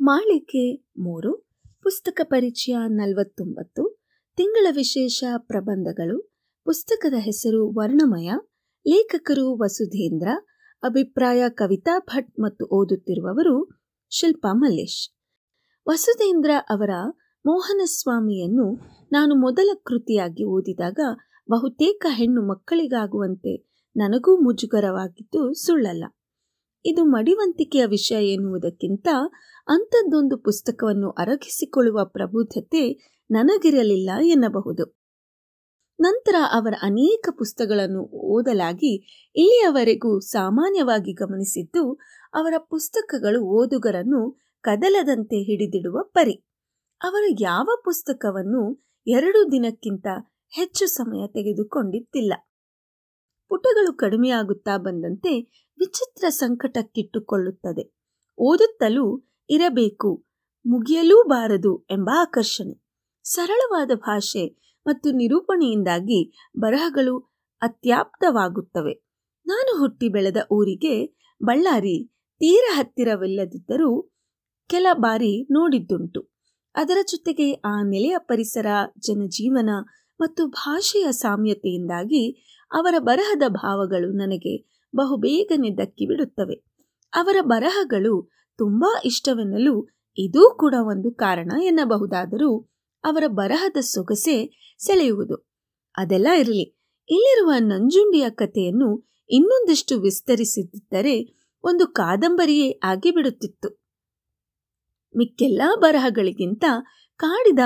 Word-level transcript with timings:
ಮಾಳಿಕೆ 0.00 0.76
ಮೂರು, 0.98 1.48
ಪುಸ್ತಕ 1.82 2.20
ಪರಿಚಯ 2.24 2.76
ನಲವತ್ತೊಂಬತ್ತು, 2.88 4.02
ತಿಂಗಳ 4.36 4.66
ವಿಶೇಷ 4.76 5.24
ಪ್ರಬಂಧಗಳು, 5.38 6.32
ಪುಸ್ತಕದ 6.64 7.14
ಹೆಸರು 7.18 7.72
ವರ್ಣಮಯ, 7.78 8.30
ಲೇಖಕರು 8.88 9.58
ವಸುಧೇಂದ್ರ, 9.58 10.28
ಅಭಿಪ್ರಾಯ 10.82 11.42
ಕವಿತಾ 11.48 11.98
ಭಟ್ 11.98 12.40
ಮತ್ತು 12.40 12.64
ಓದುತ್ತಿರುವವರು 12.66 13.80
ಶಿಲ್ಪಾ 14.10 14.52
ಮಲ್ಲೇಶ್. 14.52 15.14
ವಸುಧೇಂದ್ರ 15.88 16.50
ಅವರ 16.70 16.90
ಮೋಹನಸ್ವಾಮಿಯನ್ನು 17.46 18.78
ನಾನು 19.12 19.34
ಮೊದಲ 19.34 19.70
ಕೃತಿಯಾಗಿ 19.84 20.44
ಓದಿದಾಗ 20.44 20.98
ಬಹುತೇಕ 21.50 22.06
ಹೆಣ್ಣು 22.10 22.48
ಮಕ್ಕಳಿಗಾಗುವಂತೆ 22.48 23.70
ನನಗೂ 23.96 24.36
ಮುಜುಗರವಾಗಿದ್ದು 24.36 25.52
ಸುಳ್ಳಲ್ಲ. 25.52 26.04
ಇದು 26.84 27.04
ಮಡಿವಂತಿಕೆಯ 27.04 27.86
ವಿಷಯ 27.86 28.26
ಎನ್ನುವುದಕ್ಕಿಂತ 28.26 29.08
ಅಂಥದ್ದೊಂದು 29.68 30.38
ಪುಸ್ತಕವನ್ನು 30.38 31.10
ಅರಗಿಸಿಕೊಳ್ಳುವ 31.10 32.04
ಪ್ರಬುದ್ಧತೆ 32.04 33.10
ನನಗಿರಲಿಲ್ಲ 33.30 34.10
ಎನ್ನಬಹುದು. 34.22 35.00
ನಂತರ 36.00 36.34
ಅವರ 36.52 36.74
ಅನೇಕ 36.82 37.28
ಪುಸ್ತಕಗಳನ್ನು 37.38 38.02
ಓದಲಾಗಿ 38.14 38.94
ಇಲ್ಲಿಯವರೆಗೂ 39.36 40.20
ಸಾಮಾನ್ಯವಾಗಿ 40.20 41.12
ಗಮನಿಸಿದ್ದು 41.12 41.94
ಅವರ 42.34 42.54
ಪುಸ್ತಕಗಳು 42.58 43.44
ಓದುಗರನ್ನು 43.44 44.40
ಕದಲದಂತೆ 44.62 45.36
ಹಿಡಿದಿಡುವ 45.36 46.02
ಪರಿ. 46.02 46.34
ಅವರು 47.02 47.42
ಯಾವ 47.42 47.68
ಪುಸ್ತಕವನ್ನು 47.84 48.92
ಎರಡು 49.06 49.52
ದಿನಕ್ಕಿಂತ 49.52 50.06
ಹೆಚ್ಚು 50.48 50.86
ಸಮಯ 50.86 51.26
ತೆಗೆದುಕೊಂಡಿದ್ದಿಲ್ಲ. 51.26 52.32
ಪುಟಗಳು 53.50 53.92
ಕಡಿಮೆಯಾಗುತ್ತಾ 53.92 54.76
ಬಂದಂತೆ 54.76 55.40
ವಿಚಿತ್ರ 55.78 56.24
ಸಂಕಟಕ್ಕಿಟ್ಟುಕೊಳ್ಳುತ್ತದೆ. 56.28 57.84
ಓದುತ್ತಲೂ 58.38 59.34
ಇರಬೇಕು 59.50 60.26
ಮುಗಿಯಲೂ 60.66 61.22
ಬಾರದು 61.28 61.86
ಎಂಬ 61.90 62.10
ಆಕರ್ಷಣೆ. 62.20 62.74
ಸರಳವಾದ 63.24 63.90
ಭಾಷೆ 63.94 64.74
ಮತ್ತು 64.86 65.10
ನಿರೂಪಣೆಯಿಂದಾಗಿ 65.10 66.48
ಬರಹಗಳು 66.58 67.18
ಅತ್ಯಾಪ್ತವಾಗುತ್ತವೆ. 67.62 68.94
ನಾನು 69.46 69.78
ಹುಟ್ಟಿ 69.78 70.08
ಬೆಳೆದ 70.08 70.36
ಊರಿಗೆ 70.52 70.94
ಬಳ್ಳಾರಿ 71.42 72.08
ತೀರ 72.38 72.64
ಹತ್ತಿರವಿಲ್ಲದಿದ್ದರೂ 72.72 74.12
ಕೆಲ 74.68 74.86
ಬಾರಿ 74.92 75.52
ನೋಡಿದ್ದುಂಟು. 75.52 76.30
ಅದರ 76.74 76.98
ಜೊತೆಗೆ 77.10 77.52
ಆ 77.52 77.82
ನೆಲೆಯ 77.82 78.16
ಪರಿಸರ, 78.18 78.66
ಜನಜೀವನ 78.98 79.70
ಮತ್ತು 80.20 80.46
ಭಾಷೆಯ 80.46 81.12
ಸಾಮ್ಯತೆಯಿಂದಾಗಿ 81.12 82.32
ಅವರ 82.72 82.94
ಬರಹದ 82.98 83.42
ಭಾವಗಳು 83.48 84.12
ನನಗೆ 84.12 84.54
ಬಹುಬೇಗನೆ 84.96 85.70
ದಕ್ಕಿಬಿಡುತ್ತವೆ. 85.70 86.54
ಅವರ 87.12 87.36
ಬರಹಗಳು 87.40 88.30
ತುಂಬಾ 88.58 89.02
ಇಷ್ಟವೆನ್ನಲು 89.04 89.74
ಇದೂ 90.18 90.56
ಕೂಡ 90.60 90.74
ಒಂದು 90.80 91.10
ಕಾರಣ 91.14 91.52
ಎನ್ನಬಹುದಾದರೂ 91.62 92.60
ಅವರ 93.04 93.24
ಬರಹದ 93.26 93.76
ಸೊಗಸೆ 93.80 94.36
ಸೆಳೆಯುವುದು. 94.78 95.36
ಅದೆಲ್ಲ 95.96 96.26
ಇರಲಿ, 96.38 96.64
ಇಲ್ಲಿರುವ 97.10 97.52
ನಂಜುಂಡಿಯ 97.58 98.30
ಕಥೆಯನ್ನು 98.30 99.10
ಇನ್ನೊಂದಿಷ್ಟು 99.30 100.00
ವಿಸ್ತರಿಸಿದ್ದರೆ 100.00 101.40
ಒಂದು 101.64 101.86
ಕಾದಂಬರಿಯೇ 101.86 102.80
ಆಗಿಬಿಡುತ್ತಿತ್ತು. 102.82 103.68
ಮಿಕ್ಕೆಲ್ಲ 105.16 105.62
ಬರಹಗಳಿಗಿಂತ 105.78 106.64
ಕಾಡಿದ 107.16 107.58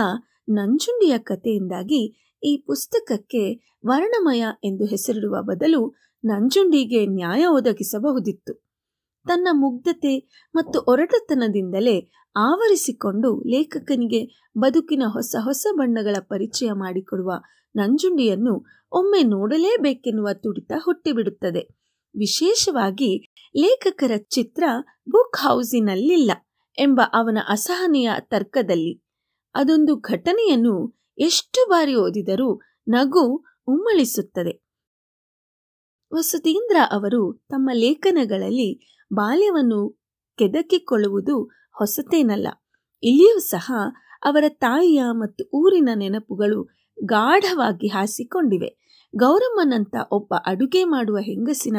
ನಂಜುಂಡಿಯ 0.49 1.19
ಕಥೆಯಿಂದಾಗಿ 1.19 2.33
ಈ 2.45 2.57
ಪುಸ್ತಕಕ್ಕೆ 2.67 3.55
ವರ್ಣಮಯ 3.87 4.45
ಎಂದು 4.65 4.85
ಹೆಸರಿಡುವ 4.85 5.43
ಬದಲು 5.43 5.95
ನಂಜುಂಡಿಗೆ 6.25 7.07
ನ್ಯಾಯ 7.07 7.47
ಒದಗಿಸಬಹುದಿತ್ತು. 7.47 8.55
ತನ್ನ 9.27 9.49
ಮುಗ್ಧತೆ 9.53 10.43
ಮತ್ತು 10.55 10.85
ಒರಟತನದಿಂದಲೇ 10.89 12.11
ಆವರಿಸಿಕೊಂಡು 12.37 13.43
ಲೇಖಕನಿಗೆ 13.43 14.51
ಬದುಕಿನ 14.59 15.03
ಹೊಸ 15.07 15.37
ಹೊಸ 15.41 15.67
ಬಣ್ಣಗಳ 15.73 16.17
ಪರಿಚಯ 16.21 16.71
ಮಾಡಿಕೊಡುವ 16.73 17.33
ನಂಜುಂಡಿಯನ್ನು 17.77 18.65
ಒಮ್ಮೆ 18.93 19.23
ನೋಡಲೇಬೇಕೆನ್ನುವ 19.23 20.29
ತುಡಿತ 20.33 20.73
ಹುಟ್ಟಿಬಿಡುತ್ತದೆ. 20.85 21.63
ವಿಶೇಷವಾಗಿ 22.17 23.35
ಲೇಖಕರ 23.57 24.11
ಚಿತ್ರ 24.17 24.65
ಬುಕ್ 25.09 25.37
ಹೌಸಿನಲ್ಲಿಲ್ಲ 25.37 26.31
ಎಂಬ 26.79 27.01
ಅವನ 27.13 27.39
ಅಸಹನೆಯ 27.49 28.11
ತರ್ಕದಲ್ಲಿ. 28.21 29.05
ಅದೊಂದು 29.55 29.97
ಘಟನೆಯನ್ನು 29.97 31.04
ಎಷ್ಟು 31.19 31.69
ಬಾರಿ 31.69 31.95
ಓದಿದರೂ 31.95 32.61
ನಗು 32.89 33.45
ಉಮ್ಮಳಿಸುತ್ತದೆ. 33.67 34.65
ವಸುತೀಂದ್ರ 36.15 36.77
ಅವರು 36.93 37.45
ತಮ್ಮ 37.49 37.71
ಲೇಖನಗಳಲ್ಲಿ 37.73 39.01
ಬಾಲ್ಯವನ್ನು 39.15 40.01
ಕೆದಕಿಕೊಳ್ಳುವುದು 40.39 41.45
ಹೊಸತೇನಲ್ಲ. 41.79 42.49
ಇಲ್ಲಿಯೂ 43.03 43.39
ಸಹ 43.39 43.73
ಅವರ 44.25 44.45
ತಾಯಿಯ 44.49 45.03
ಮತ್ತು 45.11 45.51
ಊರಿನ 45.55 45.89
ನೆನಪುಗಳು 45.95 46.69
ಗಾಢವಾಗಿ 47.05 47.87
ಹಾಸಿಕೊಂಡಿವೆ. 47.87 49.01
ಗೌರಮ್ಮನಂತ 49.17 49.95
ಒಬ್ಬ 50.11 50.35
ಅಡುಗೆ 50.47 50.85
ಮಾಡುವ 50.85 51.17
ಹೆಂಗಸಿನ 51.17 51.77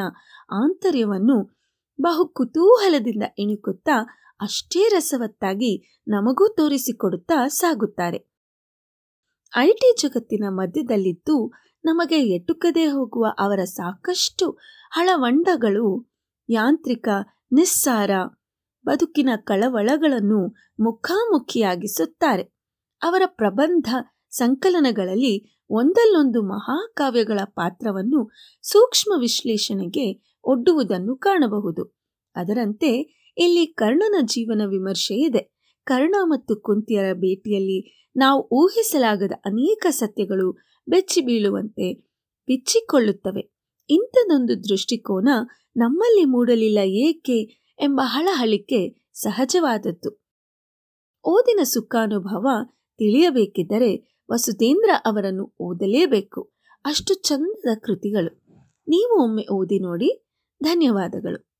ಆಂತರ್ಯವನ್ನು 0.52 1.57
ಬಹು 2.02 2.28
ಕುತೂಹಲದಿಂದ 2.28 3.23
ಇಣುಕುತ್ತಾ 3.38 4.06
ಅಷ್ಟೇ 4.41 4.90
ರಸವತ್ತಾಗಿ 4.90 6.03
ನಮಗೂ 6.07 6.47
ತೋರಿಸಿಕೊಡುತ್ತಾ 6.47 7.47
ಸಾಗುತ್ತಾರೆ. 7.47 8.34
ಐಟಿ 9.57 9.95
ಜಗತ್ತಿನ 10.01 10.43
ಮಧ್ಯದಲ್ಲಿದ್ದು 10.49 11.53
ನಮಗೆ 11.85 12.16
ಎಟುಕದೆ 12.16 12.85
ಹೋಗುವ 12.85 13.25
ಅವರ 13.39 13.63
ಸಾಕಷ್ಟು 13.63 14.51
ಹಳವಂಡಗಳು, 14.91 16.16
ಯಾಂತ್ರಿಕ, 16.49 17.07
ನಿಸ್ಸಾರ, 17.51 18.11
ಬದುಕಿನ 18.85 19.29
ಕಳವಳಗಳನ್ನು 19.35 20.47
ಮುಖಾಮುಖಿಯಾಗಿಸುತ್ತಾರೆ. 20.79 22.43
ಅವರ 23.01 23.21
ಪ್ರಬಂಧ 23.25 23.88
ಸಂಕಲನಗಳಲ್ಲಿ 24.29 25.63
ಒಂದಲ್ಲೊಂದು 25.69 26.41
ಮಹಾಕಾವ್ಯಗಳ 26.41 27.39
ಪಾತ್ರವನ್ನು 27.45 28.31
ಸೂಕ್ಷ್ಮ 28.61 29.13
ವಿಶ್ಲೇಷಣೆಗೆ 29.19 30.37
ಒಡ್ಡುವುದನ್ನು 30.43 31.16
ಕಾಣಬಹುದು. 31.16 31.97
ಅದರಂತೆ 32.35 32.91
ಇಲ್ಲಿ 33.37 33.66
ಕರ್ಣನ 33.66 34.16
ಜೀವನ 34.23 34.61
ವಿಮರ್ಶೆ 34.66 35.13
ಇದೆ 35.13 35.54
ಕರ್ಣ 35.85 36.16
ಮತ್ತು 36.23 36.56
ಕುಂತಿಯರ 36.56 37.13
ಭೇಟಿಯಲ್ಲಿ 37.13 38.09
ನಾವು 38.18 38.50
ಊಹಿಸಲಾಗದ 38.51 39.31
ಅನೇಕ 39.46 39.85
ಸತ್ಯಗಳು 39.90 40.57
ಬೆಚ್ಚಿ 40.88 41.22
ಬೀಳುವಂತೆ 41.22 41.94
ಬಿಚ್ಚಿಕೊಳ್ಳುತ್ತವೆ. 42.47 43.53
ಇಂಥದೊಂದು 43.90 44.63
ದೃಷ್ಟಿಕೋನ 44.63 45.29
ನಮ್ಮಲ್ಲಿ 45.78 46.25
ಮೂಡಲಿಲ್ಲ 46.25 46.78
ಏಕೆ 46.78 47.41
ಎಂಬ 47.79 48.01
ಹಳಹಳಿಕೆ 48.03 49.12
ಸಹಜವಾದದ್ದು. 49.13 50.23
ಓದಿನ 51.25 51.59
ಸುಖಾನುಭವ 51.63 52.47
ತಿಳಿಯಬೇಕಿದ್ದರೆ 52.97 54.22
ವಸುಧೇಂದ್ರ 54.31 54.90
ಅವರನ್ನು 55.06 55.56
ಓದಲೇಬೇಕು. 55.59 56.53
ಅಷ್ಟು 56.85 57.13
ಚಂದದ 57.13 57.78
ಕೃತಿಗಳು. 57.78 58.46
ನೀವು 58.88 59.23
ಒಮ್ಮೆ 59.23 59.53
ಓದಿ 59.53 59.79
ನೋಡಿ. 59.79 60.28
ಧನ್ಯವಾದಗಳು. 60.63 61.54